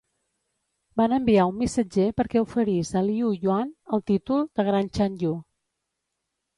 Van 1.01 1.13
enviar 1.17 1.45
un 1.49 1.59
missatger 1.59 2.07
perquè 2.21 2.43
oferís 2.47 2.93
a 2.97 3.05
Liu 3.11 3.31
Yuann 3.45 3.73
el 3.99 4.05
títol 4.11 4.45
de 4.57 4.71
Gran 4.73 4.93
Chanyu. 4.99 5.41